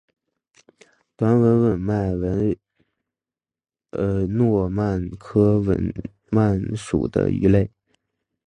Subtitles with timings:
[1.15, 2.59] 短吻吻鳗为
[4.25, 5.93] 糯鳗科吻
[6.31, 7.69] 鳗属的鱼类。